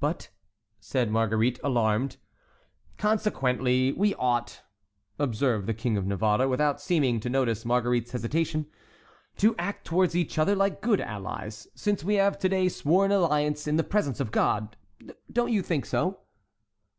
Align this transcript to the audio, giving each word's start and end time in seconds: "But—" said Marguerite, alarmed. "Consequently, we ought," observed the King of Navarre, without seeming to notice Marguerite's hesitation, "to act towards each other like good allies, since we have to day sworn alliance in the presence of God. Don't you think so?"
"But—" 0.00 0.28
said 0.80 1.10
Marguerite, 1.10 1.58
alarmed. 1.64 2.18
"Consequently, 2.98 3.90
we 3.92 4.14
ought," 4.16 4.60
observed 5.18 5.66
the 5.66 5.72
King 5.72 5.96
of 5.96 6.04
Navarre, 6.06 6.46
without 6.46 6.78
seeming 6.78 7.20
to 7.20 7.30
notice 7.30 7.64
Marguerite's 7.64 8.10
hesitation, 8.12 8.66
"to 9.38 9.56
act 9.58 9.86
towards 9.86 10.14
each 10.14 10.36
other 10.38 10.54
like 10.54 10.82
good 10.82 11.00
allies, 11.00 11.68
since 11.74 12.04
we 12.04 12.16
have 12.16 12.38
to 12.40 12.50
day 12.50 12.68
sworn 12.68 13.12
alliance 13.12 13.66
in 13.66 13.76
the 13.78 13.82
presence 13.82 14.20
of 14.20 14.30
God. 14.30 14.76
Don't 15.32 15.52
you 15.54 15.62
think 15.62 15.86
so?" 15.86 16.20